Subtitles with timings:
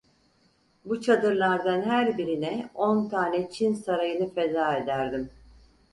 [0.85, 5.29] Bu çadırlardan her birine on tane Çin sarayını feda ederdim.